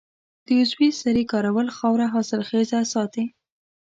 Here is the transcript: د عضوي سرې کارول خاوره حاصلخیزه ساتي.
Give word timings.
د 0.45 0.47
عضوي 0.59 0.89
سرې 1.01 1.23
کارول 1.31 1.67
خاوره 1.77 2.05
حاصلخیزه 2.13 2.79
ساتي. 2.93 3.25